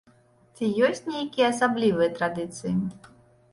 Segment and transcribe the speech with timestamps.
[0.55, 2.75] Ці ёсць нейкія асаблівыя традыцыі?